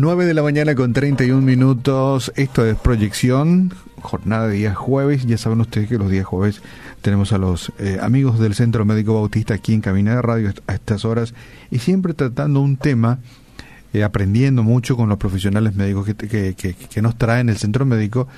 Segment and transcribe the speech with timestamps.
[0.00, 2.32] de la mañana, 9 de la mañana con 31 minutos.
[2.36, 5.26] Esto es proyección, jornada de días jueves.
[5.26, 6.62] Ya saben ustedes que los días jueves
[7.02, 10.74] tenemos a los eh, amigos del Centro Médico Bautista aquí en Cabina de Radio a
[10.74, 11.34] estas horas
[11.70, 13.18] y siempre tratando un tema,
[13.92, 17.84] eh, aprendiendo mucho con los profesionales médicos que, que, que, que nos traen el Centro
[17.84, 18.28] Médico.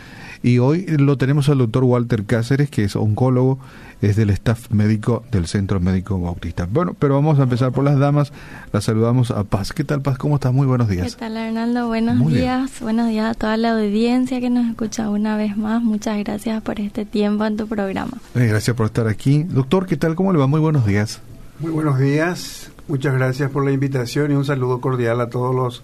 [0.43, 3.59] Y hoy lo tenemos al doctor Walter Cáceres, que es oncólogo
[4.03, 6.67] es del staff médico del Centro Médico Bautista.
[6.71, 8.33] Bueno, pero vamos a empezar por las damas.
[8.73, 9.73] Las saludamos a Paz.
[9.73, 10.19] ¿Qué tal, Paz?
[10.19, 10.53] ¿Cómo estás?
[10.53, 11.15] Muy buenos días.
[11.15, 11.87] ¿Qué tal, Arnaldo?
[11.87, 12.81] Buenos días.
[12.81, 15.83] Buenos días a toda la audiencia que nos escucha una vez más.
[15.83, 18.19] Muchas gracias por este tiempo en tu programa.
[18.35, 19.45] Eh, gracias por estar aquí.
[19.45, 20.17] Doctor, ¿qué tal?
[20.17, 20.49] ¿Cómo le va?
[20.49, 21.21] Muy buenos días.
[21.61, 22.71] Muy buenos días.
[22.89, 25.83] Muchas gracias por la invitación y un saludo cordial a todos los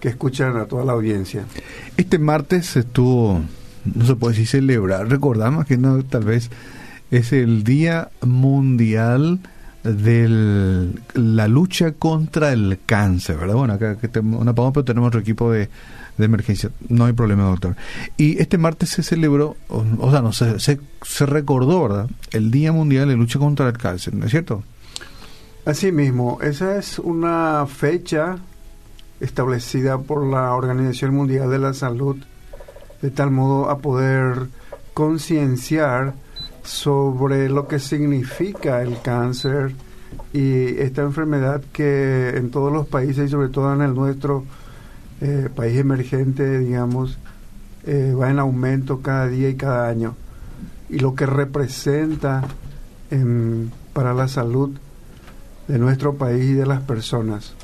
[0.00, 1.44] que escuchan, a toda la audiencia.
[1.96, 3.40] Este martes estuvo,
[3.94, 6.50] no se puede decir celebrar, recordamos que no, tal vez
[7.10, 9.40] es el Día Mundial
[9.82, 13.54] de la lucha contra el cáncer, ¿verdad?
[13.54, 15.68] Bueno, acá que tenemos una pausa, pero tenemos otro equipo de,
[16.18, 16.70] de, emergencia.
[16.88, 17.76] No hay problema, doctor.
[18.16, 22.10] Y este martes se celebró, o, sea, no, se, se, se, recordó, ¿verdad?
[22.32, 24.64] El Día Mundial de Lucha contra el Cáncer, ¿no es cierto?
[25.66, 28.36] Así mismo, esa es una fecha
[29.18, 32.14] establecida por la Organización Mundial de la Salud,
[33.02, 34.46] de tal modo a poder
[34.94, 36.14] concienciar
[36.62, 39.74] sobre lo que significa el cáncer
[40.32, 44.44] y esta enfermedad que en todos los países y sobre todo en el nuestro
[45.20, 47.18] eh, país emergente, digamos,
[47.86, 50.14] eh, va en aumento cada día y cada año.
[50.88, 52.44] Y lo que representa
[53.10, 54.70] en, para la salud
[55.68, 57.54] de nuestro país y de las personas.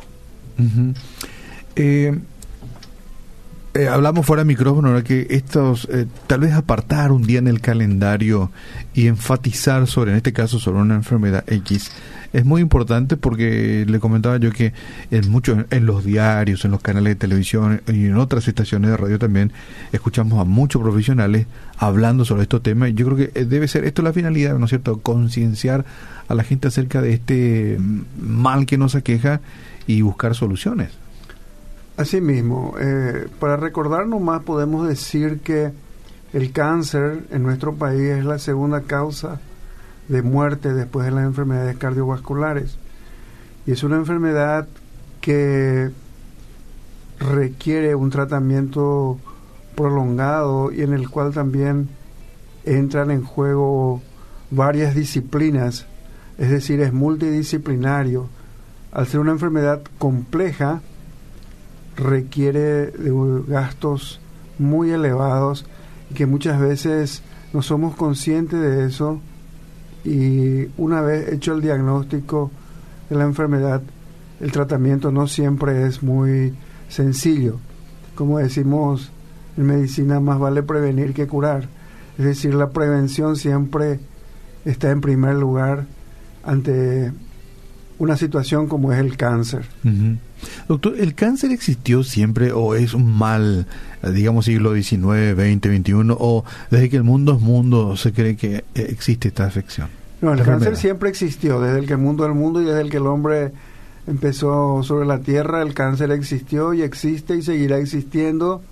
[3.75, 5.03] Eh, hablamos fuera de micrófono ¿no?
[5.03, 8.51] que estos eh, tal vez apartar un día en el calendario
[8.95, 11.91] y enfatizar sobre en este caso sobre una enfermedad X
[12.33, 14.73] es muy importante porque le comentaba yo que
[15.11, 18.97] en muchos en los diarios en los canales de televisión y en otras estaciones de
[18.97, 19.53] radio también
[19.93, 21.47] escuchamos a muchos profesionales
[21.79, 22.91] hablando sobre estos temas.
[22.91, 25.85] Y yo creo que debe ser esto la finalidad no es cierto concienciar
[26.29, 27.79] a la gente acerca de este
[28.19, 29.41] mal que nos aqueja
[29.87, 31.02] y buscar soluciones
[31.97, 35.73] Asimismo, eh, para recordarnos más podemos decir que
[36.33, 39.41] el cáncer en nuestro país es la segunda causa
[40.09, 42.79] de muerte después de las enfermedades cardiovasculares.
[43.67, 44.67] Y es una enfermedad
[45.21, 45.91] que
[47.19, 49.19] requiere un tratamiento
[49.77, 51.89] prolongado y en el cual también
[52.65, 54.03] entran en juego
[54.51, 55.87] varias disciplinas,
[56.39, 58.29] es decir, es multidisciplinario.
[58.93, 60.83] Al ser una enfermedad compleja,
[61.97, 64.21] requiere de gastos
[64.59, 65.67] muy elevados
[66.11, 67.23] y que muchas veces
[67.53, 69.21] no somos conscientes de eso
[70.05, 72.51] y una vez hecho el diagnóstico
[73.09, 73.83] de la enfermedad,
[74.41, 76.55] el tratamiento no siempre es muy
[76.89, 77.59] sencillo.
[78.15, 79.13] Como decimos
[79.57, 81.69] en medicina, más vale prevenir que curar.
[82.19, 84.01] Es decir, la prevención siempre
[84.65, 85.87] está en primer lugar
[86.43, 87.13] ante
[88.03, 89.65] una situación como es el cáncer.
[89.85, 90.19] Uh -huh.
[90.67, 93.67] Doctor, ¿el cáncer existió siempre o es un mal,
[94.03, 98.65] digamos, siglo XIX, XX, XXI, o desde que el mundo es mundo se cree que
[98.75, 99.87] existe esta afección?
[100.21, 102.91] No, el cáncer siempre existió, desde que el mundo es el mundo y desde el
[102.91, 103.53] que el hombre
[104.09, 108.63] empezó sobre la tierra, el cáncer existió y existe y seguirá existiendo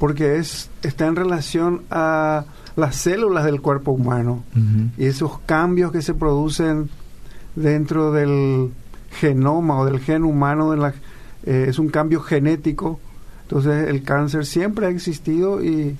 [0.00, 2.44] porque es está en relación a
[2.74, 4.90] las células del cuerpo humano uh -huh.
[4.98, 6.90] y esos cambios que se producen
[7.56, 8.70] dentro del
[9.10, 10.74] genoma o del gen humano
[11.44, 13.00] eh, es un cambio genético.
[13.42, 15.96] Entonces el cáncer siempre ha existido y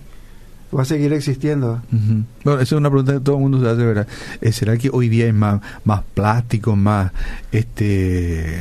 [0.76, 1.80] va a seguir existiendo.
[1.92, 4.06] Uh bueno esa es una pregunta que todo el mundo se hace verdad
[4.40, 7.12] eh, será que hoy día hay más más plástico más
[7.50, 8.60] este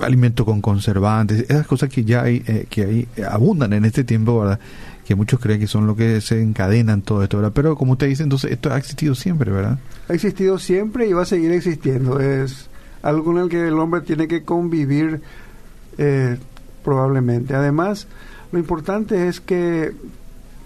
[0.00, 4.40] alimento con conservantes esas cosas que ya hay eh, que hay abundan en este tiempo
[4.40, 4.60] verdad
[5.06, 7.52] que muchos creen que son lo que se encadenan todo esto, ¿verdad?
[7.54, 9.78] Pero como usted dice, entonces esto ha existido siempre, ¿verdad?
[10.08, 12.18] Ha existido siempre y va a seguir existiendo.
[12.18, 12.68] Es
[13.02, 15.20] algo con el que el hombre tiene que convivir
[15.96, 16.36] eh,
[16.84, 17.54] probablemente.
[17.54, 18.08] Además,
[18.50, 19.92] lo importante es que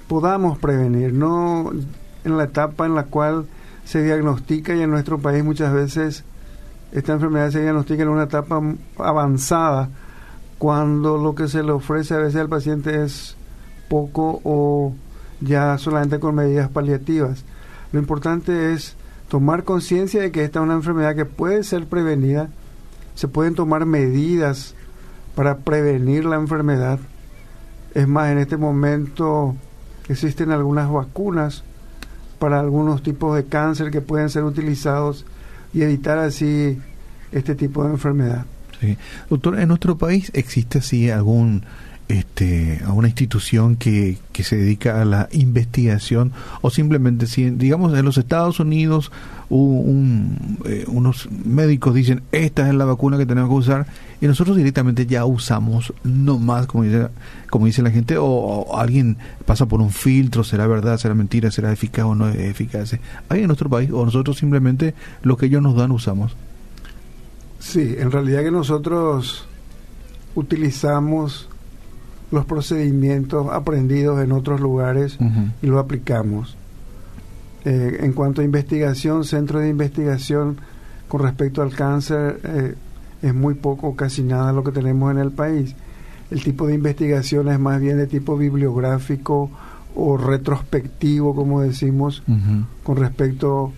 [0.08, 1.70] podamos prevenir, no
[2.25, 3.46] en la etapa en la cual
[3.84, 6.25] se diagnostica y en nuestro país muchas veces
[6.92, 8.60] esta enfermedad se diagnostica en una etapa
[8.96, 9.90] avanzada
[10.58, 13.37] cuando lo que se le ofrece a veces al paciente es
[13.90, 14.94] poco o
[15.40, 17.44] ya solamente con medidas paliativas.
[17.92, 18.94] Lo importante es
[19.28, 22.48] tomar conciencia de que esta es una enfermedad que puede ser prevenida,
[23.16, 24.75] se pueden tomar medidas
[25.34, 27.00] para prevenir la enfermedad.
[27.94, 29.56] Es más, en este momento
[30.08, 31.64] existen algunas vacunas
[32.38, 35.26] para algunos tipos de cáncer que pueden ser utilizados
[35.75, 36.78] y evitar así
[37.32, 38.46] este tipo de enfermedad.
[38.81, 38.96] Sí.
[39.28, 41.64] Doctor, ¿en nuestro país existe así algún
[42.10, 47.96] este, a una institución que, que se dedica a la investigación o simplemente si digamos
[47.96, 49.12] en los Estados Unidos
[49.48, 53.86] un, eh, unos médicos dicen esta es la vacuna que tenemos que usar
[54.20, 57.06] y nosotros directamente ya usamos no más como dice,
[57.48, 59.16] como dice la gente o, alguien
[59.46, 62.96] pasa por un filtro será verdad será mentira será eficaz o no eficaz
[63.28, 66.34] hay en nuestro país o nosotros simplemente lo que ellos nos dan usamos.
[67.60, 69.46] Sí en realidad que nosotros
[70.34, 71.48] utilizamos
[72.30, 75.18] los procedimientos aprendidos en otros lugares
[75.62, 76.56] y lo aplicamos.
[77.64, 80.56] Eh, en cuanto a investigación, centro de investigación
[81.08, 82.74] con respecto al cáncer, eh,
[83.22, 85.74] es muy poco, casi nada lo que tenemos en el país.
[86.30, 89.50] El tipo de investigación es más bien de tipo bibliográfico
[89.94, 92.22] o retrospectivo, como decimos,
[92.84, 93.72] con respecto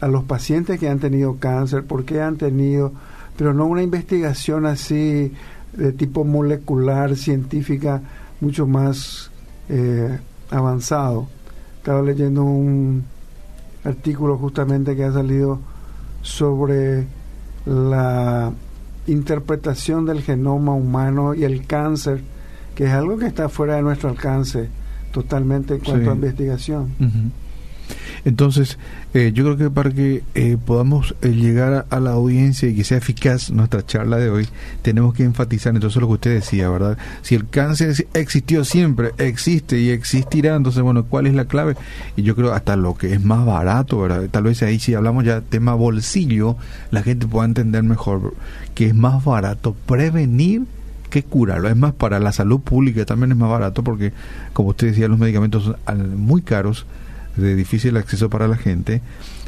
[0.00, 2.92] a los pacientes que han tenido cáncer, por qué han tenido,
[3.36, 5.32] pero no una investigación así
[5.72, 8.02] de tipo molecular, científica,
[8.40, 9.30] mucho más
[9.68, 10.18] eh,
[10.50, 11.28] avanzado.
[11.78, 13.04] Estaba leyendo un
[13.84, 15.60] artículo justamente que ha salido
[16.22, 17.06] sobre
[17.64, 18.52] la
[19.06, 22.22] interpretación del genoma humano y el cáncer,
[22.74, 24.68] que es algo que está fuera de nuestro alcance
[25.12, 26.92] totalmente en cuanto a investigación.
[28.24, 28.78] Entonces,
[29.14, 32.84] eh, yo creo que para que eh, podamos eh, llegar a, la audiencia y que
[32.84, 34.48] sea eficaz nuestra charla de hoy,
[34.82, 36.98] tenemos que enfatizar entonces lo que usted decía, ¿verdad?
[37.22, 41.76] Si el cáncer existió siempre, existe y existirá, entonces, bueno, ¿cuál es la clave?
[42.16, 44.28] Y yo creo hasta lo que es más barato, ¿verdad?
[44.30, 46.56] Tal vez ahí si hablamos ya tema bolsillo,
[46.90, 48.34] la gente pueda entender mejor
[48.74, 50.62] que es más barato prevenir
[51.08, 51.68] que curarlo.
[51.68, 54.12] Es más, para la salud pública también es más barato porque,
[54.52, 56.86] como usted decía, los medicamentos son muy caros
[57.38, 59.00] de difícil acceso para la gente.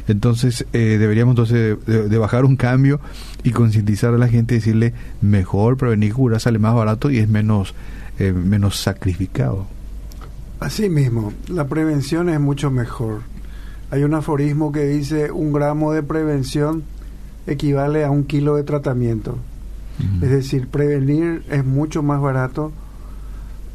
[0.07, 2.99] Entonces eh, deberíamos entonces de, bajar un cambio
[3.43, 7.73] y concientizar a la gente, decirle mejor prevenir cura sale más barato y es menos
[8.19, 9.67] eh, menos sacrificado.
[10.59, 13.21] Así mismo, la prevención es mucho mejor.
[13.89, 16.83] Hay un aforismo que dice un gramo de prevención
[17.47, 19.37] equivale a un kilo de tratamiento.
[20.21, 22.71] Es decir, prevenir es mucho más barato.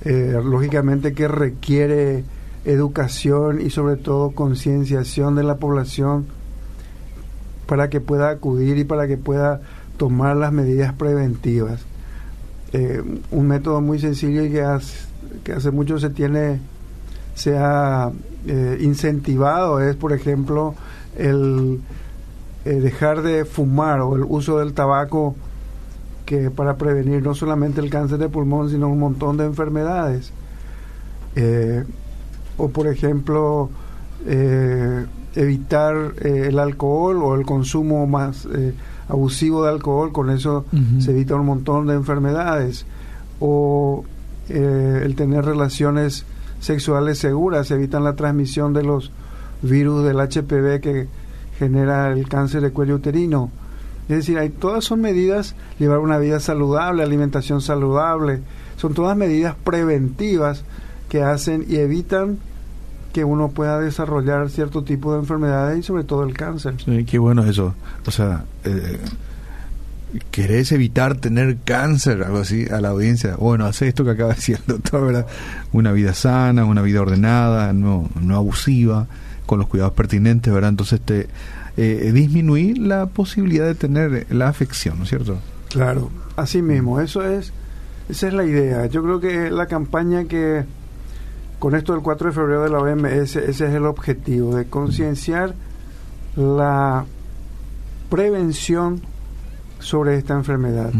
[0.04, 2.24] Eh, lógicamente que requiere
[2.66, 6.26] educación y sobre todo concienciación de la población
[7.66, 9.60] para que pueda acudir y para que pueda
[9.96, 11.84] tomar las medidas preventivas.
[12.72, 16.60] Eh, un método muy sencillo y que hace, mucho se tiene
[17.34, 18.10] se ha
[18.46, 20.74] eh, incentivado es por ejemplo
[21.16, 21.80] el
[22.64, 25.36] eh, dejar de fumar o el uso del tabaco
[26.24, 30.32] que para prevenir no solamente el cáncer de pulmón sino un montón de enfermedades
[32.58, 33.70] o por ejemplo
[34.26, 38.72] eh, evitar eh, el alcohol o el consumo más eh,
[39.08, 40.64] abusivo de alcohol, con eso
[40.98, 42.86] se evita un montón de enfermedades,
[43.38, 44.04] o
[44.48, 46.24] el tener relaciones
[46.60, 49.12] sexuales seguras, se evitan la transmisión de los
[49.62, 51.06] virus del HPV que
[51.58, 53.50] genera el cáncer de cuello uterino.
[54.08, 58.40] Es decir, hay, todas son medidas, llevar una vida saludable, alimentación saludable,
[58.76, 60.64] son todas medidas preventivas
[61.08, 62.38] que hacen y evitan
[63.16, 66.74] que uno pueda desarrollar cierto tipo de enfermedades y sobre todo el cáncer.
[66.84, 67.74] Sí, qué bueno eso.
[68.04, 68.98] O sea, eh,
[70.30, 73.36] querés evitar tener cáncer, algo así, a la audiencia.
[73.36, 75.26] Bueno, hace esto que acaba diciendo ¿verdad?
[75.72, 79.06] Una vida sana, una vida ordenada, no, no abusiva,
[79.46, 80.68] con los cuidados pertinentes, ¿verdad?
[80.68, 81.26] Entonces, te,
[81.78, 85.38] eh, disminuir la posibilidad de tener la afección, ¿no es cierto?
[85.70, 87.50] Claro, así mismo, eso es,
[88.10, 88.84] esa es la idea.
[88.84, 90.66] Yo creo que la campaña que
[91.58, 95.54] con esto del 4 de febrero de la OMS, ese es el objetivo, de concienciar
[96.36, 97.04] la
[98.10, 99.00] prevención
[99.78, 100.92] sobre esta enfermedad,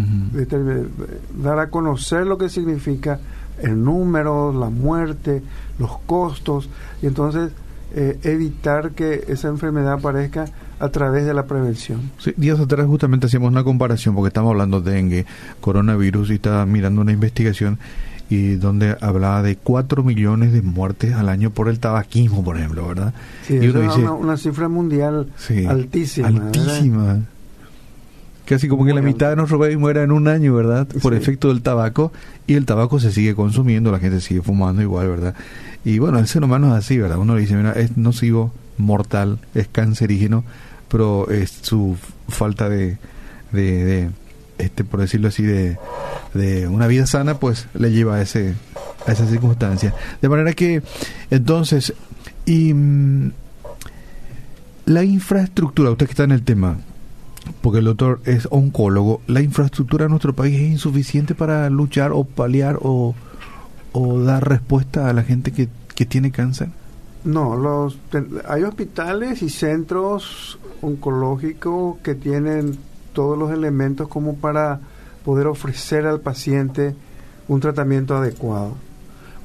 [1.42, 3.20] dar a conocer lo que significa
[3.62, 5.42] el número, la muerte,
[5.78, 6.68] los costos,
[7.02, 7.52] y entonces
[7.94, 10.46] eh, evitar que esa enfermedad aparezca
[10.78, 12.10] a través de la prevención.
[12.18, 15.26] Sí, días atrás justamente hacíamos una comparación porque estamos hablando de dengue,
[15.60, 17.78] coronavirus y estaba mirando una investigación
[18.28, 22.87] y donde hablaba de 4 millones de muertes al año por el tabaquismo, por ejemplo,
[22.88, 23.14] ¿verdad?
[23.47, 25.28] Sí, y uno dice, una, cifra mundial
[25.68, 26.28] altísima.
[26.28, 27.21] Altísima.
[28.45, 30.87] Casi como que la mitad de nuestro país muera en un año, ¿verdad?
[31.02, 32.12] Por efecto del tabaco.
[32.47, 35.35] Y el tabaco se sigue consumiendo, la gente sigue fumando igual, ¿verdad?
[35.85, 37.18] Y bueno, el ser humano es así, ¿verdad?
[37.18, 40.45] Uno le dice, mira, es nocivo, mortal, es cancerígeno,
[40.88, 41.97] pero es su
[42.28, 42.99] falta de,
[43.50, 44.11] de
[44.58, 45.78] este por decirlo así de,
[46.34, 48.54] de una vida sana pues le lleva a ese
[49.06, 50.82] a esa circunstancia de manera que
[51.30, 51.92] entonces
[52.44, 53.32] y mm,
[54.86, 56.78] la infraestructura usted que está en el tema
[57.60, 62.25] porque el doctor es oncólogo, ¿la infraestructura de nuestro país es insuficiente para luchar o
[62.25, 63.14] paliar o,
[63.92, 66.68] o dar respuesta a la gente que, que tiene cáncer?
[67.25, 67.98] No, los,
[68.48, 72.78] hay hospitales y centros oncológicos que tienen
[73.16, 74.78] todos los elementos como para
[75.25, 76.94] poder ofrecer al paciente
[77.49, 78.75] un tratamiento adecuado.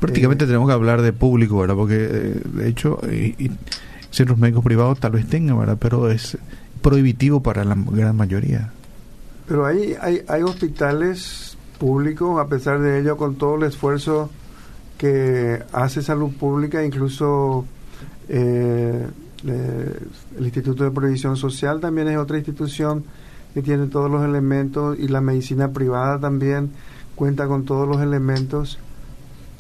[0.02, 1.76] Prácticamente eh, tenemos que hablar de público, ¿verdad?
[1.76, 3.50] Porque eh, de hecho y,
[4.12, 5.78] centros médicos privados tal vez tengan, ¿verdad?
[5.80, 6.38] Pero es
[6.82, 8.74] prohibitivo para la gran mayoría.
[9.48, 14.30] Pero hay, hay, hay hospitales públicos, a pesar de ello, con todo el esfuerzo
[14.98, 17.66] que hace salud pública, incluso
[18.28, 19.08] eh,
[19.44, 23.06] el Instituto de Previsión Social también es otra institución
[23.54, 26.72] que tiene todos los elementos y la medicina privada también
[27.16, 28.80] cuenta con todos los elementos.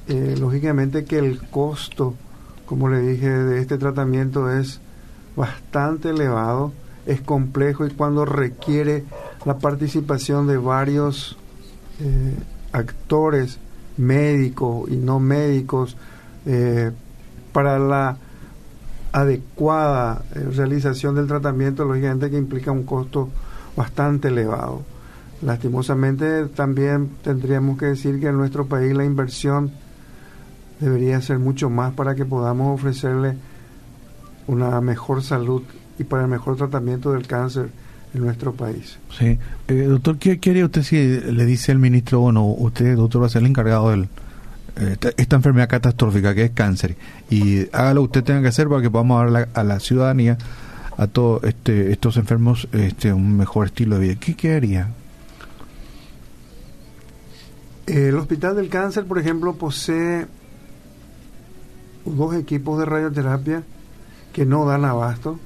[0.08, 2.16] Eh, lógicamente que el costo,
[2.66, 4.82] como le dije, de este tratamiento es
[5.36, 6.74] bastante elevado,
[7.06, 9.04] es complejo y cuando requiere
[9.46, 11.38] la participación de varios
[12.00, 12.36] eh,
[12.72, 13.60] actores,
[13.98, 15.98] médicos y no médicos,
[16.46, 16.92] eh,
[17.52, 18.18] para la
[19.12, 20.24] adecuada
[20.56, 23.30] realización del tratamiento, lógicamente que implica un costo
[23.75, 24.84] bastante elevado.
[25.42, 29.72] Lastimosamente también tendríamos que decir que en nuestro país la inversión
[30.80, 33.36] debería ser mucho más para que podamos ofrecerle
[34.48, 35.63] una mejor salud
[35.98, 37.70] y para el mejor tratamiento del cáncer
[38.13, 38.98] en nuestro país.
[39.18, 39.38] Sí.
[39.68, 43.30] Eh, doctor, ¿qué, haría usted si le dice el ministro, bueno, usted, doctor, va a
[43.30, 44.08] ser el encargado de
[44.78, 46.96] eh, esta, enfermedad catastrófica que es cáncer
[47.30, 50.38] y haga lo que usted tenga que hacer para que podamos dar a la ciudadanía
[50.98, 54.16] a todos este, estos enfermos este, un mejor estilo de vida.
[54.20, 54.90] ¿Qué, qué haría?
[57.88, 60.28] El Hospital del Cáncer, por ejemplo, posee
[62.06, 63.64] dos equipos de radioterapia
[64.34, 65.40] que no dan abasto.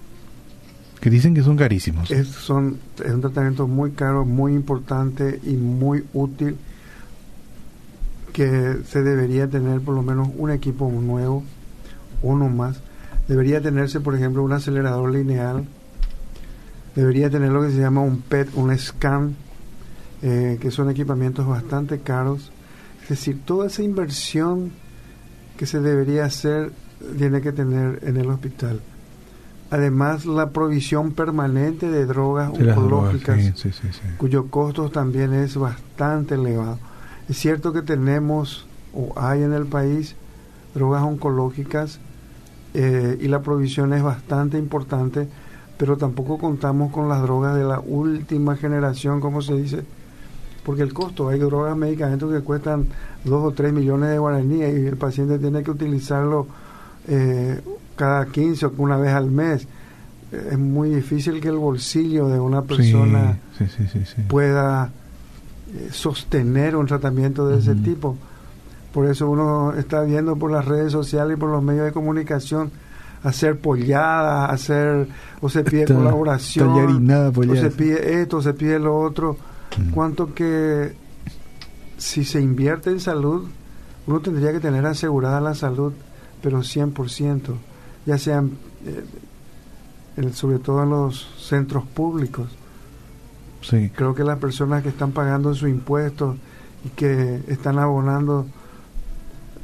[1.01, 2.11] Que dicen que son carísimos.
[2.11, 6.57] Es, son, es un tratamiento muy caro, muy importante y muy útil
[8.33, 11.43] que se debería tener por lo menos un equipo nuevo,
[12.21, 12.81] uno más.
[13.27, 15.65] Debería tenerse, por ejemplo, un acelerador lineal.
[16.95, 19.35] Debería tener lo que se llama un PET, un scan,
[20.21, 22.51] eh, que son equipamientos bastante caros.
[23.03, 24.71] Es decir, toda esa inversión
[25.57, 26.71] que se debería hacer
[27.17, 28.79] tiene que tener en el hospital.
[29.71, 33.53] Además, la provisión permanente de drogas oncológicas,
[34.17, 36.79] cuyo costo también es bastante elevado.
[37.27, 40.15] Es cierto que tenemos o hay en el país
[40.75, 41.99] drogas oncológicas
[42.77, 45.29] eh, y la provisión es bastante importante,
[45.77, 49.83] pero tampoco contamos con las drogas de la última generación, como se dice,
[50.65, 52.87] porque el costo, hay drogas, medicamentos que cuestan
[53.23, 56.47] 2 o 3 millones de guaraníes y el paciente tiene que utilizarlo
[57.07, 57.61] eh,
[57.95, 59.65] cada 15 o una vez al mes.
[60.33, 63.37] Es muy difícil que el bolsillo de una persona
[64.27, 64.91] pueda
[65.73, 68.17] eh, sostener un tratamiento de ese tipo.
[68.95, 72.71] Por eso uno está viendo por las redes sociales y por los medios de comunicación
[73.23, 75.09] hacer polladas, hacer,
[75.41, 76.69] o se pide colaboración,
[77.35, 79.35] o se pide esto, o se pide lo otro.
[79.77, 79.89] Mm.
[79.89, 80.93] Cuanto que
[81.97, 83.49] si se invierte en salud,
[84.07, 85.91] uno tendría que tener asegurada la salud,
[86.41, 87.53] pero 100%,
[88.05, 88.51] ya sean,
[88.85, 92.47] eh, sobre todo en los centros públicos.
[93.59, 93.91] Sí.
[93.93, 96.37] Creo que las personas que están pagando sus impuestos
[96.85, 98.45] y que están abonando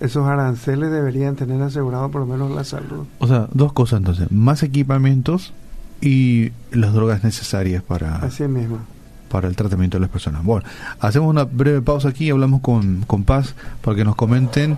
[0.01, 3.05] esos aranceles deberían tener asegurado por lo menos la salud.
[3.19, 5.53] O sea, dos cosas entonces, más equipamientos
[6.01, 8.79] y las drogas necesarias para, Así mismo.
[9.29, 10.43] para el tratamiento de las personas.
[10.43, 10.67] Bueno,
[10.99, 14.77] hacemos una breve pausa aquí y hablamos con, con Paz para que nos comenten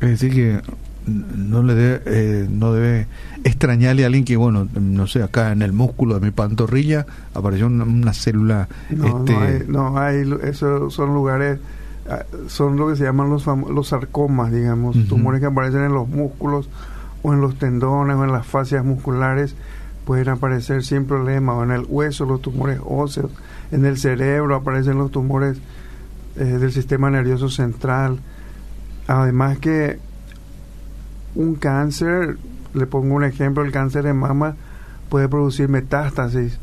[0.00, 0.60] Es decir, que
[1.06, 3.06] no le debe, eh, no debe
[3.44, 7.66] extrañarle a alguien que, bueno, no sé, acá en el músculo de mi pantorrilla apareció
[7.66, 8.68] una, célula.
[8.90, 9.32] No, este...
[9.32, 11.58] no, hay, no hay, esos son lugares,
[12.08, 16.08] ah, son lo que se llaman los, los sarcomas, digamos, tumores que aparecen en los
[16.08, 16.68] músculos
[17.22, 19.54] o en los tendones o en las fascias musculares,
[20.06, 23.30] pueden aparecer sin problema, o en el hueso, los tumores óseos,
[23.72, 25.58] en el cerebro aparecen los tumores
[26.36, 28.18] eh, del sistema nervioso central.
[29.06, 29.98] Además que
[31.34, 32.36] un cáncer,
[32.74, 34.56] le pongo un ejemplo, el cáncer de mama
[35.08, 36.58] puede producir metástasis,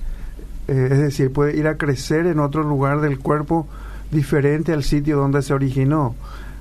[0.67, 3.67] eh, es decir, puede ir a crecer en otro lugar del cuerpo
[4.11, 6.15] diferente al sitio donde se originó.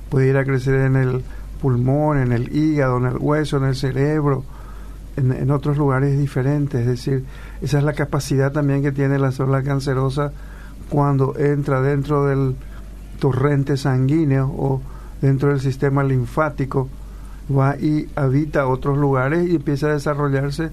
[0.09, 1.23] Puede ir a crecer en el
[1.61, 4.43] pulmón, en el hígado, en el hueso, en el cerebro,
[5.15, 6.81] en, en otros lugares diferentes.
[6.81, 7.25] Es decir,
[7.61, 10.31] esa es la capacidad también que tiene la célula cancerosa
[10.89, 12.55] cuando entra dentro del
[13.19, 14.81] torrente sanguíneo o
[15.21, 16.89] dentro del sistema linfático
[17.49, 20.69] va y habita otros lugares y empieza a desarrollarse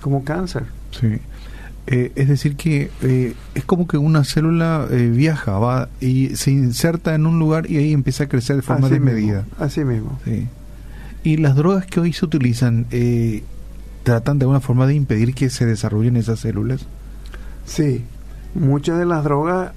[0.00, 0.64] como cáncer.
[0.90, 1.20] Sí.
[1.86, 6.50] Eh, es decir, que eh, es como que una célula eh, viaja, va y se
[6.50, 9.44] inserta en un lugar y ahí empieza a crecer de forma desmedida.
[9.58, 10.18] así mismo.
[10.24, 10.46] Sí.
[11.24, 12.86] Y las drogas que hoy se utilizan
[14.04, 16.86] tratan de alguna forma de impedir que se desarrollen esas células.
[17.66, 18.04] Sí,
[18.54, 19.72] muchas de las drogas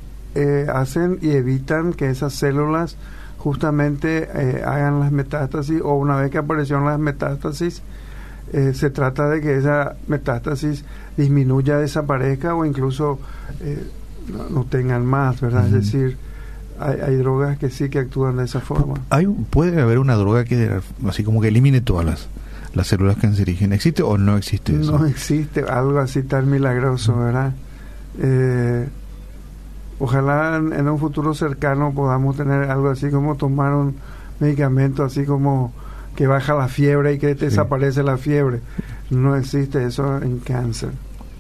[0.74, 2.96] hacen y evitan que esas células
[3.44, 7.82] justamente eh, hagan las metástasis o una vez que aparecieron las metástasis,
[8.54, 10.86] eh, se trata de que esa metástasis
[11.18, 13.20] disminuya, desaparezca o incluso
[13.60, 13.86] eh,
[14.50, 15.66] no, tengan más, ¿verdad?
[15.66, 16.18] Es decir,
[16.80, 18.96] hay, hay, drogas que sí que actúan de esa forma.
[19.10, 22.30] Hay, ¿Puede haber una droga que así como que elimine todas las,
[22.74, 23.76] las células cancerígenas?
[23.76, 24.98] ¿Existe o no existe eso?
[24.98, 27.52] No existe algo así tan milagroso, ¿verdad?
[28.20, 28.88] Eh,
[30.00, 33.96] ojalá en, un futuro cercano podamos tener algo así como tomar un
[34.40, 35.74] medicamento así como
[36.16, 38.62] que baja la fiebre y que desaparece la fiebre.
[39.10, 40.92] No existe eso en cáncer.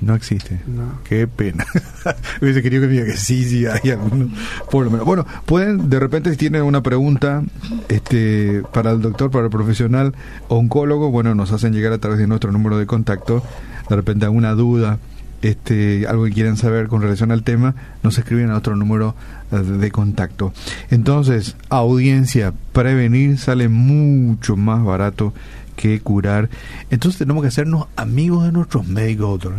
[0.03, 0.59] No existe.
[0.67, 0.99] No.
[1.05, 1.65] Qué pena.
[2.41, 4.29] Hubiese querido que me diga que sí, sí, hay alguno.
[4.69, 5.05] Por lo menos.
[5.05, 7.41] Bueno, pueden, de repente, si tienen una pregunta
[7.87, 10.13] este, para el doctor, para el profesional
[10.49, 13.43] oncólogo, bueno, nos hacen llegar a través de nuestro número de contacto.
[13.89, 14.99] De repente, alguna duda,
[15.43, 19.13] este, algo que quieran saber con relación al tema, nos escriben a otro número
[19.51, 20.53] eh, de contacto.
[20.89, 25.33] Entonces, audiencia, prevenir sale mucho más barato
[25.75, 26.49] que curar.
[26.89, 29.53] Entonces tenemos que hacernos amigos de nuestros médicos, doctor.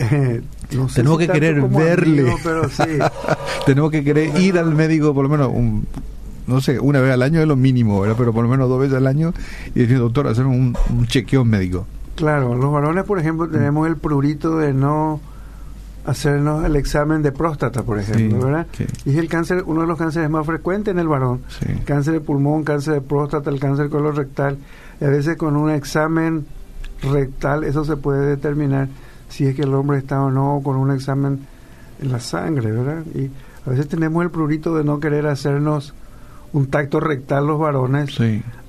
[0.00, 0.42] ¿eh?
[0.94, 2.34] tenemos que querer verle.
[3.66, 5.86] tenemos que querer ir al médico por lo menos un,
[6.48, 8.96] no sé, una vez al año es lo mínimo, pero por lo menos dos veces
[8.96, 9.32] al año
[9.76, 11.86] y decir, doctor, hacer un chequeo médico.
[12.14, 15.20] Claro, los varones, por ejemplo, tenemos el prurito de no
[16.04, 18.66] hacernos el examen de próstata, por ejemplo, ¿verdad?
[19.04, 21.40] Y es el cáncer, uno de los cánceres más frecuentes en el varón.
[21.84, 24.58] Cáncer de pulmón, cáncer de próstata, el cáncer colorectal.
[25.00, 26.46] Y a veces con un examen
[27.02, 28.88] rectal eso se puede determinar
[29.28, 31.40] si es que el hombre está o no con un examen
[32.00, 33.02] en la sangre, ¿verdad?
[33.14, 33.30] Y
[33.66, 35.94] a veces tenemos el prurito de no querer hacernos
[36.52, 38.16] un tacto rectal los varones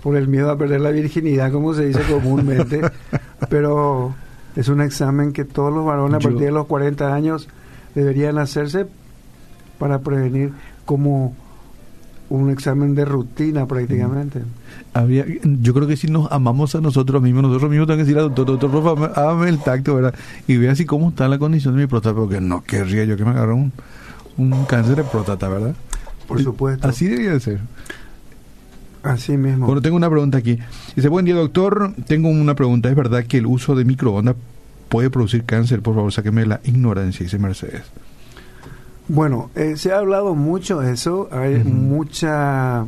[0.02, 2.82] por el miedo a perder la virginidad, como se dice comúnmente.
[3.50, 4.16] Pero
[4.56, 7.48] es un examen que todos los varones a partir de los 40 años
[7.94, 8.88] deberían hacerse
[9.80, 10.54] para prevenir
[10.86, 11.36] como
[12.30, 14.42] un examen de rutina prácticamente.
[14.94, 18.18] Había, yo creo que si nos amamos a nosotros mismos, nosotros mismos tenemos que decir
[18.18, 20.16] al doctor, doctor, hágame el tacto, ¿verdad?
[20.48, 23.26] Y vea así cómo está la condición de mi próstata, porque no querría yo que
[23.26, 23.72] me agarre un,
[24.38, 25.76] un cáncer de próstata, ¿verdad?
[26.28, 26.88] Por supuesto.
[26.88, 27.60] Así debería de ser.
[29.06, 29.68] Así mismo.
[29.68, 30.58] Bueno, tengo una pregunta aquí.
[30.96, 32.90] Dice, buen día doctor, tengo una pregunta.
[32.90, 34.36] ¿Es verdad que el uso de microondas
[34.90, 35.84] puede producir cáncer?
[35.84, 37.84] Por favor, sáqueme la ignorancia, dice Mercedes.
[39.08, 42.88] Bueno, eh, se ha hablado mucho de eso, hay mucha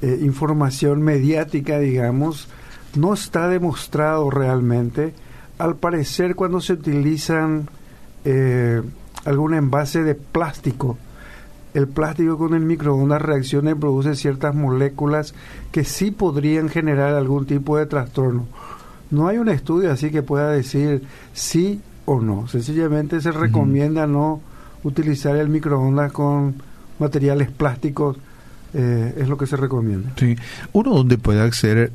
[0.00, 2.48] eh, información mediática, digamos,
[2.94, 5.12] no está demostrado realmente.
[5.58, 7.68] Al parecer, cuando se utilizan
[8.24, 8.80] eh,
[9.26, 10.96] algún envase de plástico,
[11.74, 15.34] el plástico con el microondas reacciona y produce ciertas moléculas
[15.70, 18.46] que sí podrían generar algún tipo de trastorno.
[19.10, 22.48] No hay un estudio así que pueda decir sí o no.
[22.48, 24.40] Sencillamente se recomienda no
[24.82, 26.56] utilizar el microondas con
[26.98, 28.16] materiales plásticos.
[28.74, 30.12] Eh, es lo que se recomienda.
[30.16, 30.34] Sí.
[30.72, 31.92] Uno donde puede acceder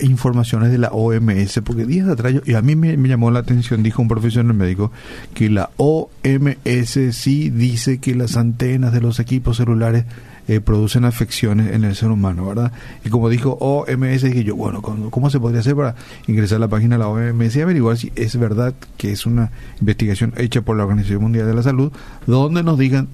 [0.00, 4.00] informaciones de la OMS, porque días atrás, y a mí me, llamó la atención, dijo
[4.00, 4.92] un profesional médico,
[5.34, 10.04] que la OMS sí dice que las antenas de los equipos celulares
[10.48, 12.70] eh, producen afecciones en el ser humano, ¿verdad?
[13.04, 15.96] Y como dijo OMS, dije yo, bueno, ¿cómo se podría hacer para
[16.28, 19.50] ingresar a la página de la OMS y averiguar si es verdad que es una
[19.80, 21.90] investigación hecha por la Organización Mundial de la Salud,
[22.26, 23.08] donde nos digan,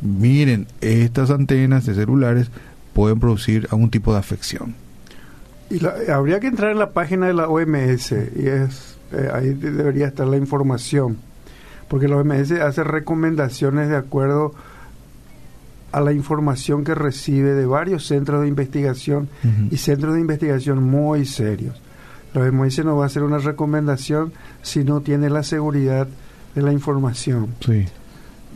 [0.00, 2.50] miren, estas antenas de celulares
[2.92, 4.76] pueden producir algún tipo de afección?
[5.70, 10.06] Y habría que entrar en la página de la OMS y es eh, ahí debería
[10.06, 11.18] estar la información,
[11.88, 14.54] porque la OMS hace recomendaciones de acuerdo
[15.90, 19.28] a la información que recibe de varios centros de investigación
[19.70, 21.80] y centros de investigación muy serios.
[22.32, 26.06] La OMS no va a hacer una recomendación si no tiene la seguridad
[26.54, 27.48] de la información.
[27.58, 27.86] Sí.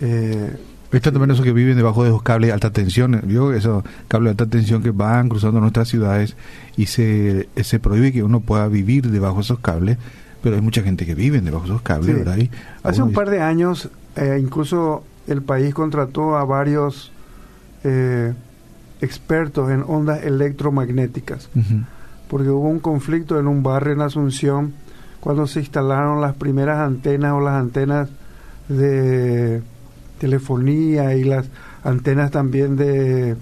[0.01, 0.57] Eh,
[0.97, 3.53] Está también esos que viven debajo de esos cables de alta tensión, ¿vio?
[3.53, 6.37] Esos cables de alta tensión que van cruzando nuestras ciudades
[6.77, 9.99] y se, se prohíbe que uno pueda vivir debajo de esos cables,
[10.43, 12.39] pero hay mucha gente que vive debajo de esos cables, ¿verdad?
[12.85, 17.11] Hace un par de años, eh, incluso el país contrató a varios
[17.83, 18.33] eh,
[19.01, 21.49] expertos en ondas electromagnéticas,
[22.29, 24.75] porque hubo un conflicto en un barrio en Asunción
[25.21, 28.09] cuando se instalaron las primeras antenas o las antenas
[28.69, 29.63] de
[30.25, 31.51] telefonía y las
[31.83, 33.37] antenas también de,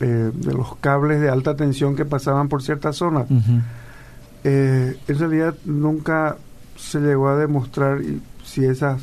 [0.00, 3.26] eh, de los cables de alta tensión que pasaban por ciertas zonas.
[4.42, 6.38] Eh, en realidad nunca
[6.78, 8.00] se llegó a demostrar
[8.42, 9.02] si esas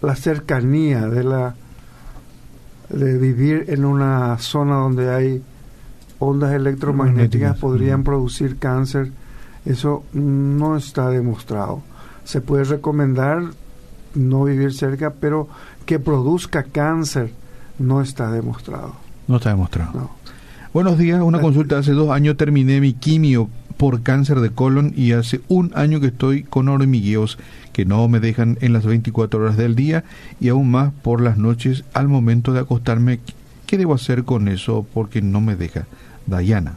[0.00, 1.54] la cercanía de la
[2.88, 5.42] de vivir en una zona donde hay
[6.18, 9.12] ondas electromagnéticas podrían producir cáncer
[9.64, 11.82] eso no está demostrado.
[12.24, 13.44] Se puede recomendar
[14.14, 15.48] no vivir cerca, pero
[15.86, 17.32] que produzca cáncer
[17.78, 18.94] no está demostrado.
[19.28, 20.10] No está demostrado.
[20.72, 21.78] Buenos días, una consulta.
[21.78, 26.08] Hace dos años terminé mi quimio por cáncer de colon y hace un año que
[26.08, 27.38] estoy con hormigueos
[27.72, 30.04] que no me dejan en las 24 horas del día
[30.40, 33.20] y aún más por las noches al momento de acostarme.
[33.66, 34.86] ¿Qué debo hacer con eso?
[34.92, 35.86] Porque no me deja.
[36.26, 36.74] Dayana.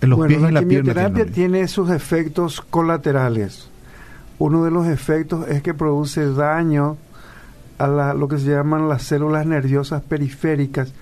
[0.00, 3.68] En los pies y la, quimioterapia tiene sus efectos colaterales
[4.38, 6.98] uno de los efectos es que produce daño
[7.78, 10.92] a la, lo que se llaman las células nerviosas periféricas.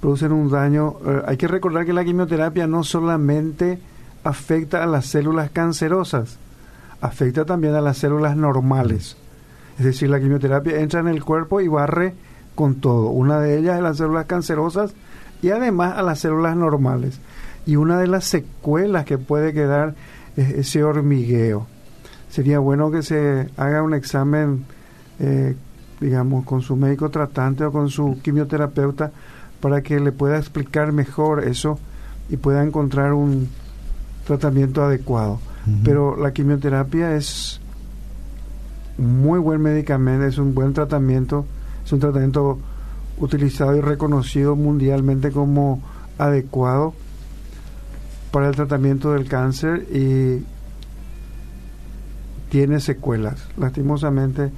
[0.00, 0.96] Producen un daño.
[1.06, 3.78] Eh, hay que recordar que la quimioterapia no solamente
[4.24, 6.38] afecta a las células cancerosas,
[7.00, 9.16] afecta también a las células normales.
[9.78, 12.14] Es decir, la quimioterapia entra en el cuerpo y barre
[12.54, 13.08] con todo.
[13.08, 14.92] Una de ellas es las células cancerosas
[15.40, 17.18] y además a las células normales.
[17.64, 19.94] Y una de las secuelas que puede quedar
[20.36, 21.66] es ese hormigueo
[22.30, 24.64] sería bueno que se haga un examen,
[25.18, 25.56] eh,
[26.00, 29.10] digamos, con su médico tratante o con su quimioterapeuta
[29.60, 31.78] para que le pueda explicar mejor eso
[32.30, 33.48] y pueda encontrar un
[34.26, 35.40] tratamiento adecuado.
[35.84, 37.60] Pero la quimioterapia es
[38.96, 41.44] un muy buen medicamento, es un buen tratamiento,
[41.84, 42.58] es un tratamiento
[43.18, 45.82] utilizado y reconocido mundialmente como
[46.18, 46.94] adecuado
[48.30, 50.44] para el tratamiento del cáncer y
[52.50, 53.40] tiene secuelas.
[53.56, 54.50] Lastimosamente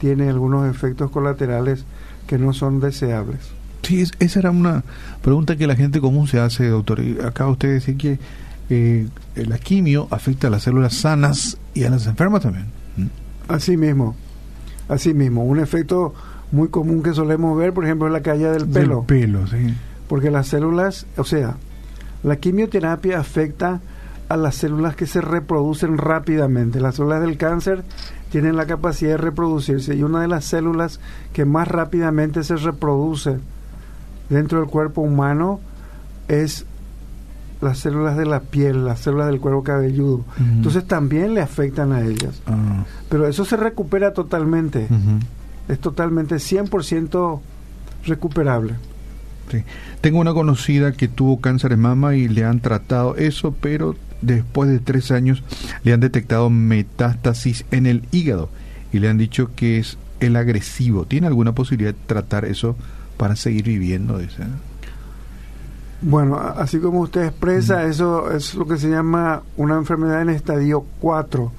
[0.00, 1.84] tiene algunos efectos colaterales
[2.26, 3.38] que no son deseables.
[3.82, 4.82] Sí, esa era una
[5.22, 7.00] pregunta que la gente común se hace, doctor.
[7.24, 8.18] Acaba usted de decir que
[8.70, 12.66] eh, la quimio afecta a las células sanas y a las enfermas también.
[13.46, 14.16] Así mismo,
[14.88, 15.44] así mismo.
[15.44, 16.14] Un efecto
[16.50, 19.04] muy común que solemos ver, por ejemplo, es la caída del pelo.
[19.06, 19.74] Del pelo, sí.
[20.08, 21.56] Porque las células, o sea,
[22.22, 23.82] la quimioterapia afecta
[24.28, 26.80] a las células que se reproducen rápidamente.
[26.80, 27.84] Las células del cáncer
[28.30, 31.00] tienen la capacidad de reproducirse y una de las células
[31.32, 33.38] que más rápidamente se reproduce
[34.28, 35.60] dentro del cuerpo humano
[36.28, 36.66] es
[37.60, 40.24] las células de la piel, las células del cuero cabelludo.
[40.38, 42.42] Entonces también le afectan a ellas.
[42.46, 42.84] Ah.
[43.08, 44.88] Pero eso se recupera totalmente.
[45.68, 47.40] Es totalmente 100%
[48.04, 48.74] recuperable.
[50.00, 53.94] Tengo una conocida que tuvo cáncer de mama y le han tratado eso, pero
[54.26, 55.42] después de tres años
[55.82, 58.48] le han detectado metástasis en el hígado
[58.92, 61.04] y le han dicho que es el agresivo.
[61.04, 62.76] ¿Tiene alguna posibilidad de tratar eso
[63.16, 64.18] para seguir viviendo?
[66.00, 70.84] Bueno, así como usted expresa, eso es lo que se llama una enfermedad en estadio
[71.00, 71.52] 4.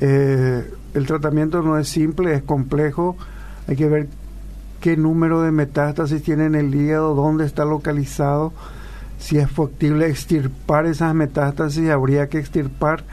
[0.00, 3.16] Eh, el tratamiento no es simple, es complejo.
[3.68, 4.08] Hay que ver
[4.80, 8.52] qué número de metástasis tiene en el hígado, dónde está localizado
[9.22, 13.04] si es factible extirpar esas metástasis, habría que extirpar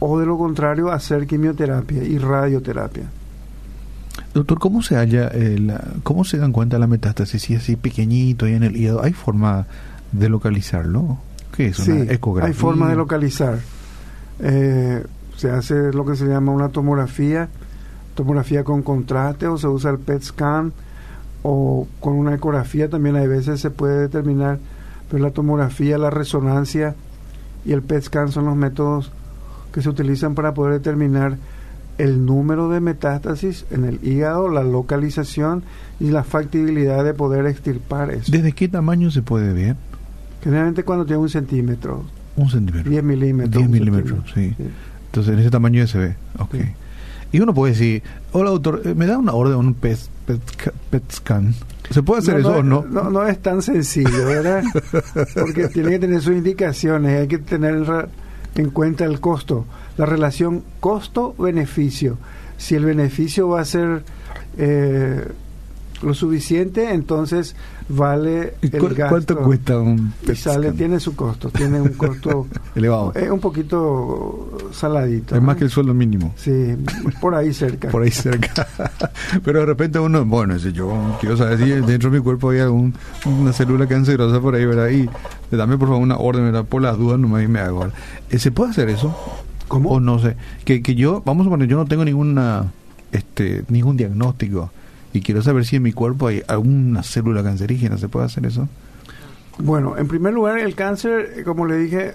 [0.00, 3.04] o de lo contrario hacer quimioterapia y radioterapia.
[4.34, 5.30] Doctor, ¿cómo se halla,
[6.02, 7.42] cómo se dan cuenta la metástasis?
[7.42, 9.66] Si es así pequeñito y en el hígado, ¿hay forma
[10.10, 11.18] de localizarlo?
[11.56, 11.78] ¿Qué es?
[11.78, 13.60] ¿Una sí, hay forma de localizar.
[14.40, 15.04] Eh,
[15.36, 17.48] se hace lo que se llama una tomografía,
[18.16, 20.72] tomografía con contraste o se usa el PET scan
[21.44, 24.58] o con una ecografía también hay veces se puede determinar
[25.10, 26.94] pero la tomografía, la resonancia
[27.64, 29.12] y el PET scan son los métodos
[29.72, 31.36] que se utilizan para poder determinar
[31.98, 35.62] el número de metástasis en el hígado, la localización
[36.00, 38.32] y la factibilidad de poder extirpar eso.
[38.32, 39.76] ¿Desde qué tamaño se puede ver?
[40.42, 42.04] Generalmente cuando tiene un centímetro.
[42.36, 42.90] Un centímetro.
[42.90, 43.56] 10 milímetros.
[43.56, 44.54] 10 milímetros, sí.
[45.06, 46.16] Entonces en ese tamaño se ve.
[46.38, 46.54] Ok.
[47.32, 49.98] Y uno puede decir, hola doctor, eh, ¿me da una orden, un PET,
[50.90, 51.54] PET, scan?
[51.92, 52.84] ¿Se puede hacer eso o no?
[52.88, 53.10] no?
[53.10, 54.62] No es tan sencillo, ¿verdad?
[55.34, 58.08] Porque tiene que tener sus indicaciones, hay que tener
[58.54, 62.18] en cuenta el costo, la relación costo-beneficio.
[62.56, 64.04] Si el beneficio va a ser
[64.56, 65.26] eh,
[66.02, 67.54] lo suficiente, entonces
[67.88, 69.08] vale el gasto.
[69.08, 73.12] ¿Cuánto cuesta un sale, Tiene su costo, tiene un costo elevado.
[73.14, 75.36] Es un poquito saladito.
[75.36, 76.34] Es más que el sueldo mínimo.
[76.36, 76.76] Sí,
[77.20, 77.88] por ahí cerca.
[77.88, 78.66] por ahí cerca.
[79.44, 82.60] Pero de repente uno, bueno, si yo quiero saber si dentro de mi cuerpo hay
[82.60, 84.88] alguna célula cancerosa por ahí, ¿verdad?
[84.90, 85.08] Y
[85.54, 86.64] dame por favor una orden, ¿verdad?
[86.64, 87.86] Por las dudas nomás y me hago.
[88.30, 89.14] Eh, ¿Se puede hacer eso?
[89.68, 89.90] ¿Cómo?
[89.90, 90.36] O no sé.
[90.64, 92.72] Que, que yo, vamos a poner, yo no tengo ninguna,
[93.12, 94.70] este, ningún diagnóstico
[95.12, 97.98] y quiero saber si en mi cuerpo hay alguna célula cancerígena.
[97.98, 98.68] ¿Se puede hacer eso?
[99.58, 102.14] Bueno, en primer lugar, el cáncer, como le dije,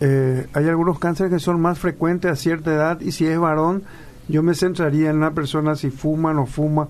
[0.00, 3.84] eh, hay algunos cánceres que son más frecuentes a cierta edad y si es varón,
[4.28, 6.88] yo me centraría en una persona si fuma o no fuma,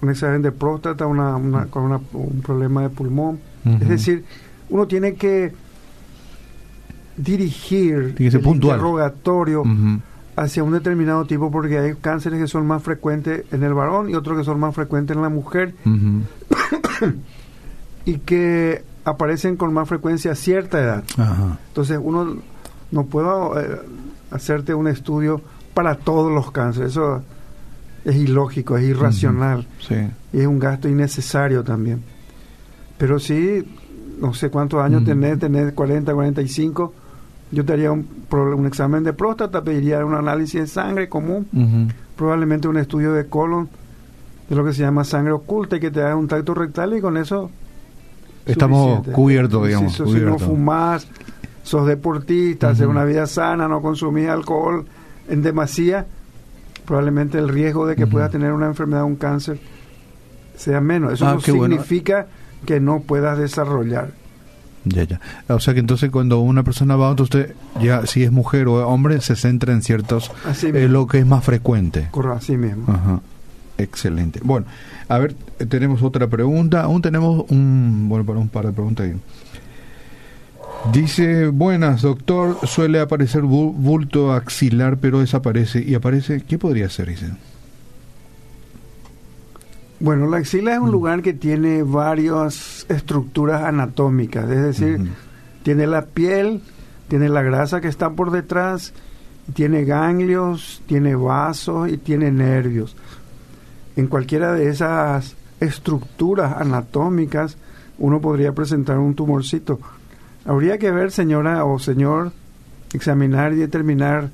[0.00, 3.40] un examen de próstata, una, una, con un problema de pulmón.
[3.80, 4.24] Es decir,
[4.70, 5.52] uno tiene que
[7.16, 9.64] dirigir el interrogatorio
[10.38, 14.14] hacia un determinado tipo porque hay cánceres que son más frecuentes en el varón y
[14.14, 15.74] otros que son más frecuentes en la mujer.
[18.04, 21.04] Y que aparecen con más frecuencia a cierta edad.
[21.68, 22.36] Entonces uno
[22.90, 23.28] no puede
[23.60, 23.80] eh,
[24.30, 25.42] hacerte un estudio
[25.74, 27.22] para todos los cánceres, eso
[28.04, 29.66] es ilógico, es irracional.
[30.32, 32.02] Y es un gasto innecesario también.
[32.96, 33.66] Pero sí,
[34.20, 36.94] no sé cuántos años tenés, tenés 40, 45
[37.50, 42.68] yo te haría un, un examen de próstata, pediría un análisis de sangre común, probablemente
[42.68, 43.68] un estudio de colon,
[44.48, 47.00] de lo que se llama sangre oculta, y que te haga un tacto rectal y
[47.00, 47.50] con eso...
[48.46, 49.92] Estamos cubiertos, digamos.
[49.94, 51.06] Si, no fumas,
[51.62, 54.86] sos deportista, haces una vida sana, no consumís alcohol
[55.28, 56.06] en demasía,
[56.86, 59.58] probablemente el riesgo de que puedas tener una enfermedad, un cáncer,
[60.56, 61.12] sea menos.
[61.12, 62.26] Eso ah, no significa
[62.64, 64.10] que no puedas desarrollar.
[64.88, 65.20] Ya, ya.
[65.48, 69.20] O sea que entonces cuando una persona va, entonces ya si es mujer o hombre,
[69.20, 70.30] se centra en ciertos,
[70.62, 72.08] eh, lo que es más frecuente.
[72.10, 72.84] Correcto, así mismo.
[72.88, 73.20] Ajá.
[73.78, 74.40] Excelente.
[74.42, 74.66] Bueno,
[75.08, 76.82] a ver, eh, tenemos otra pregunta.
[76.82, 79.14] Aún tenemos un, bueno, para un par de preguntas ahí.
[80.92, 87.08] Dice, buenas, doctor, suele aparecer bulto axilar, pero desaparece y aparece, ¿qué podría ser?
[87.08, 87.30] Dice.
[90.00, 90.92] Bueno, la axila es un mm.
[90.92, 95.10] lugar que tiene varias estructuras anatómicas, es decir,
[95.62, 96.62] tiene la piel,
[97.08, 98.92] tiene la grasa que está por detrás,
[99.54, 102.96] tiene ganglios, tiene vasos y tiene nervios.
[103.96, 107.56] En cualquiera de esas estructuras anatómicas
[107.98, 109.80] uno podría presentar un tumorcito.
[110.44, 112.32] Habría que ver, señora o señor,
[112.92, 114.30] examinar y determinar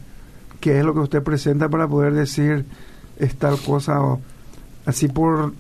[0.61, 2.67] qué es lo que usted presenta para poder decir
[3.19, 4.21] es tal cosa o
[4.87, 5.53] así por,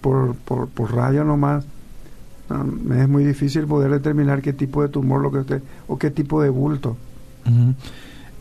[0.00, 1.64] por, por, por radio nomás,
[2.84, 6.42] me es muy difícil poder determinar qué tipo de tumor lo que o qué tipo
[6.42, 6.96] de bulto.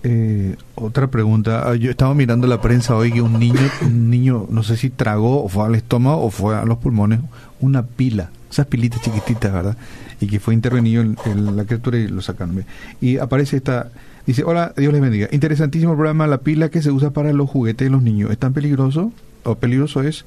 [0.06, 4.48] Eh, otra pregunta, ah, yo estaba mirando la prensa hoy que un niño, un niño,
[4.50, 7.22] no sé si tragó o fue al estómago o fue a los pulmones,
[7.62, 9.78] una pila, esas pilitas chiquititas, ¿verdad?
[10.20, 12.66] Y que fue intervenido en, la criatura y lo sacaron.
[13.00, 13.92] Y aparece esta,
[14.28, 17.86] dice, hola, Dios les bendiga, interesantísimo programa, la pila que se usa para los juguetes
[17.86, 19.14] de los niños, ¿es tan peligroso?
[19.44, 20.26] ¿O peligroso es?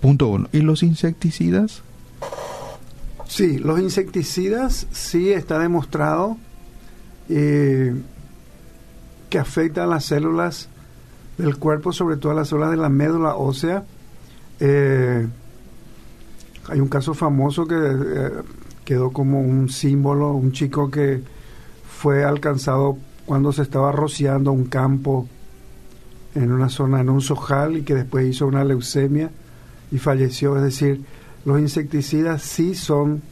[0.00, 0.48] Punto uno.
[0.52, 1.82] ¿Y los insecticidas?
[3.26, 6.36] Sí, los insecticidas sí está demostrado
[7.28, 7.94] eh,
[9.30, 10.68] que afectan las células
[11.38, 13.84] del cuerpo, sobre todo las células de la médula ósea.
[14.60, 15.26] Eh,
[16.68, 18.30] hay un caso famoso que eh,
[18.84, 21.22] quedó como un símbolo, un chico que
[21.88, 25.28] fue alcanzado cuando se estaba rociando un campo
[26.34, 29.30] en una zona, en un sojal, y que después hizo una leucemia
[29.90, 30.56] y falleció.
[30.56, 31.02] Es decir,
[31.44, 33.22] los insecticidas sí son,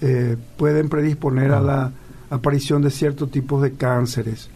[0.00, 1.92] eh, pueden predisponer a la
[2.30, 4.48] aparición de ciertos tipos de cánceres,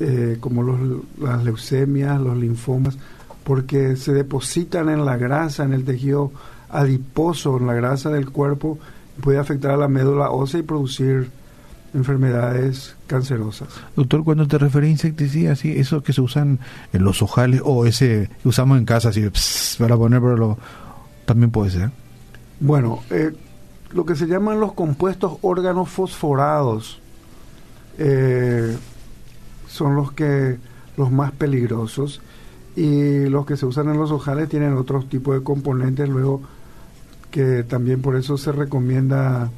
[0.00, 0.78] eh, como los,
[1.18, 2.98] las leucemias, los linfomas,
[3.44, 6.32] porque se depositan en la grasa, en el tejido
[6.68, 8.78] adiposo, en la grasa del cuerpo,
[9.22, 11.30] puede afectar a la médula ósea y producir
[11.96, 13.68] enfermedades cancerosas.
[13.96, 15.72] Doctor, cuando te referís a insecticidas, ¿sí?
[15.72, 16.60] eso que se usan
[16.92, 19.28] en los ojales o ese que usamos en casa así,
[19.78, 20.58] para poner, pero lo,
[21.24, 21.90] también puede ser.
[22.60, 23.32] Bueno, eh,
[23.92, 27.00] lo que se llaman los compuestos órganos fosforados
[27.98, 28.76] eh,
[29.68, 30.58] son los que
[30.96, 32.20] los más peligrosos
[32.74, 36.42] y los que se usan en los ojales tienen otros tipos de componentes luego
[37.30, 39.50] que también por eso se recomienda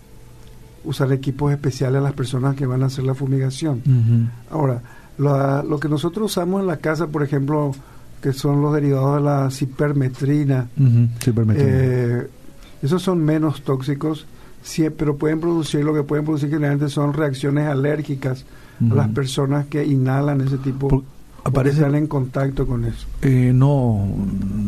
[0.85, 3.83] usar equipos especiales a las personas que van a hacer la fumigación.
[4.51, 4.83] Ahora,
[5.19, 7.73] lo, que nosotros usamos en la casa, por ejemplo,
[8.23, 10.69] que son los derivados de la cipermetrina,
[11.55, 12.29] eh,
[12.83, 14.27] esos son menos tóxicos,
[14.63, 18.45] sí, pero pueden producir, lo que pueden producir generalmente son reacciones alérgicas
[18.91, 21.05] a las personas que inhalan ese tipo
[21.45, 23.07] aparece en contacto con eso.
[23.23, 24.07] Eh, no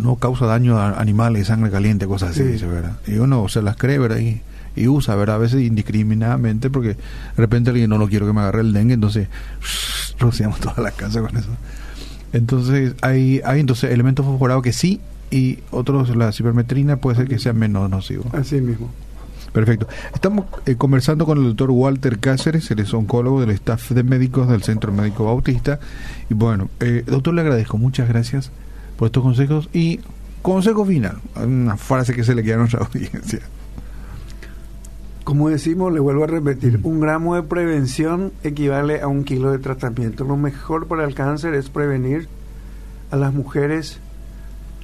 [0.03, 2.99] no causa daño a animales, sangre caliente, cosas así, ¿verdad?
[3.07, 4.19] Y uno se las cree, ¿verdad?
[4.19, 4.41] Y,
[4.77, 5.37] y usa, ¿verdad?
[5.37, 6.97] A veces indiscriminadamente porque de
[7.37, 9.29] repente alguien no lo quiero que me agarre el dengue, entonces
[10.19, 11.51] rociamos toda la casa con eso.
[12.33, 17.39] Entonces hay, hay entonces elementos fosforados que sí y otros, la cibermetrina puede ser que
[17.39, 18.25] sea menos nocivo.
[18.33, 18.91] Así mismo.
[19.53, 19.89] Perfecto.
[20.15, 24.49] Estamos eh, conversando con el doctor Walter Cáceres, él es oncólogo del staff de médicos
[24.49, 25.81] del Centro Médico Bautista.
[26.29, 28.53] Y bueno, eh, doctor, le agradezco, muchas gracias
[28.97, 29.69] por estos consejos.
[29.73, 30.01] Y
[30.43, 33.41] consejo final, una frase que se le queda a nuestra audiencia.
[35.25, 39.59] Como decimos, le vuelvo a repetir, un gramo de prevención equivale a un kilo de
[39.59, 40.25] tratamiento.
[40.25, 42.29] Lo mejor para el cáncer es prevenir
[43.11, 44.01] a las mujeres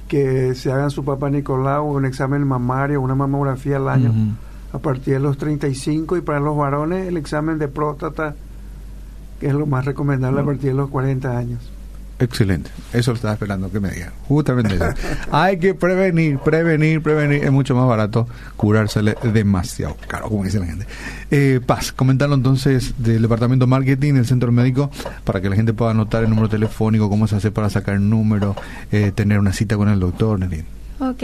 [0.07, 4.13] que se hagan su papá Nicolau, un examen mamario, una mamografía al año
[4.71, 8.35] a partir de los 35 y para los varones el examen de próstata,
[9.39, 11.71] que es lo más recomendable a partir de los 40 años.
[12.19, 14.11] Excelente, eso lo estaba esperando que me digan.
[14.27, 14.85] Justamente eso.
[15.31, 17.43] Hay que prevenir, prevenir, prevenir.
[17.43, 20.87] Es mucho más barato curársele demasiado caro, como dice la gente.
[21.29, 24.89] Eh, Paz, comentarlo entonces del departamento marketing del centro médico
[25.23, 28.09] para que la gente pueda anotar el número telefónico, cómo se hace para sacar el
[28.09, 28.55] número,
[28.91, 30.39] eh, tener una cita con el doctor.
[30.99, 31.23] Ok,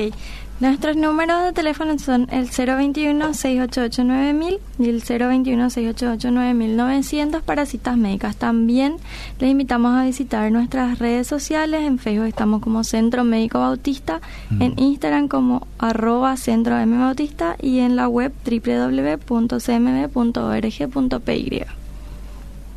[0.59, 8.35] Nuestros números de teléfono son el 021-688-9000 y el 021-688-9900 para citas médicas.
[8.35, 8.97] También
[9.39, 11.81] les invitamos a visitar nuestras redes sociales.
[11.81, 14.21] En Facebook estamos como Centro Médico Bautista,
[14.59, 19.63] en Instagram como arroba Centro M Bautista y en la web www.cmm.org.py.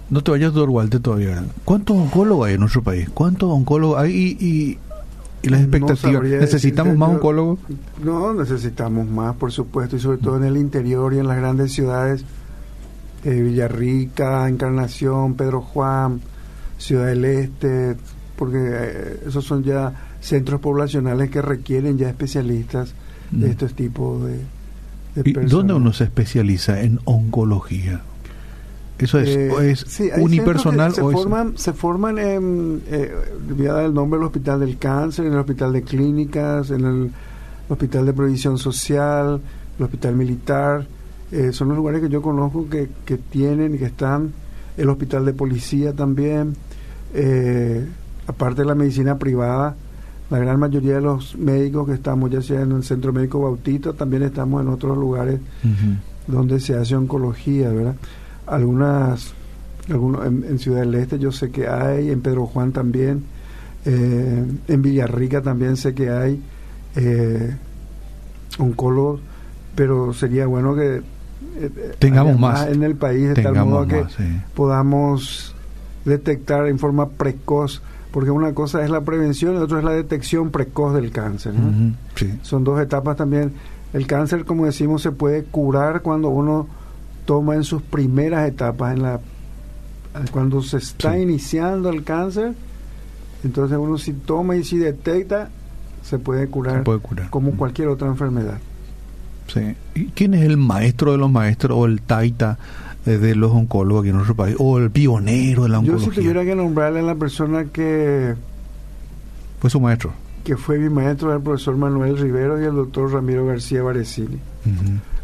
[0.09, 1.43] No te vayas, doctor Walter, todavía.
[1.65, 3.09] ¿Cuántos oncólogos hay en nuestro país?
[3.13, 4.13] ¿Cuántos oncólogos hay?
[4.13, 4.79] y y
[5.51, 6.23] las expectativas.
[6.23, 7.59] ¿Necesitamos más oncólogos?
[8.03, 11.73] No, necesitamos más, por supuesto, y sobre todo en el interior y en las grandes
[11.73, 12.25] ciudades,
[13.25, 16.21] eh, Villarrica, Encarnación, Pedro Juan,
[16.79, 17.97] Ciudad del Este,
[18.37, 22.95] porque eh, esos son ya centros poblacionales que requieren ya especialistas
[23.31, 23.51] de mm.
[23.51, 24.41] estos tipos de,
[25.15, 28.03] de ¿Y ¿Dónde uno se especializa en oncología?
[28.99, 33.13] ¿Eso es, eh, es unipersonal se o forman, Se forman en, eh,
[33.55, 36.85] voy a dar el nombre del Hospital del Cáncer, en el Hospital de Clínicas, en
[36.85, 37.11] el
[37.69, 39.41] Hospital de Provisión Social,
[39.79, 40.87] el Hospital Militar.
[41.31, 44.33] Eh, son los lugares que yo conozco que, que tienen y que están.
[44.77, 46.55] El Hospital de Policía también.
[47.15, 47.87] Eh,
[48.27, 49.75] aparte de la medicina privada,
[50.31, 53.93] la gran mayoría de los médicos que estamos, ya sea en el Centro Médico Bautista,
[53.93, 55.41] también estamos en otros lugares
[56.27, 57.95] donde se hace oncología, ¿verdad?
[58.47, 59.33] Algunas,
[59.89, 63.25] algunos, en, Ciudad del Este yo sé que hay, en Pedro Juan también,
[63.85, 66.43] eh, en Villarrica también sé que hay
[66.97, 67.57] eh,
[68.59, 69.21] oncólogos,
[69.75, 71.03] pero sería bueno que
[71.59, 74.05] eh, tengamos más, en el país de tal modo que
[74.55, 75.55] podamos
[76.05, 77.83] detectar en forma precoz
[78.17, 81.53] porque una cosa es la prevención y otra es la detección precoz del cáncer.
[82.41, 83.53] Son dos etapas también.
[83.93, 86.67] El cáncer, como decimos, se puede curar cuando uno
[87.27, 89.21] toma en sus primeras etapas, en la
[90.31, 92.55] cuando se está iniciando el cáncer,
[93.45, 95.51] entonces uno si toma y si detecta,
[96.03, 96.85] se puede curar,
[97.29, 98.59] como cualquier otra enfermedad.
[99.49, 99.75] Sí.
[99.95, 102.59] ¿Y quién es el maestro de los maestros o el taita
[103.05, 104.57] de los oncólogos aquí en nuestro país?
[104.59, 106.07] ¿O el pionero de la oncología?
[106.07, 108.35] Yo si tuviera que nombrarle a la persona que...
[109.61, 110.13] Fue su maestro.
[110.45, 114.39] Que fue mi maestro, el profesor Manuel Rivero y el doctor Ramiro García Varecini.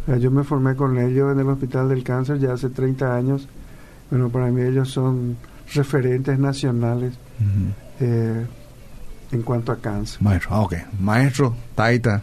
[0.06, 3.48] Yo me formé con ellos en el Hospital del Cáncer ya hace 30 años.
[4.10, 5.36] Bueno, para mí ellos son
[5.74, 7.14] referentes nacionales
[8.00, 8.46] eh,
[9.30, 10.20] en cuanto a cáncer.
[10.20, 10.74] Maestro, ah, ok.
[11.00, 12.22] Maestro, Taita,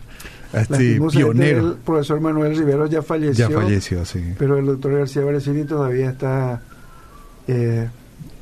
[0.53, 1.71] este, pionero.
[1.71, 3.49] El profesor Manuel Rivero ya falleció.
[3.49, 4.35] Ya falleció, sí.
[4.37, 6.61] Pero el doctor García Varecini todavía está
[7.47, 7.89] eh,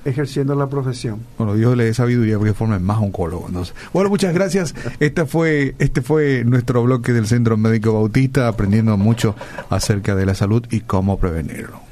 [0.08, 1.20] ejerciendo la profesión.
[1.38, 3.46] Bueno, Dios le dé sabiduría porque forme más oncólogo.
[3.48, 3.76] Entonces.
[3.94, 4.74] Bueno, muchas gracias.
[5.00, 9.36] Este fue, este fue nuestro bloque del Centro Médico Bautista, aprendiendo mucho
[9.70, 11.87] acerca de la salud y cómo prevenirlo.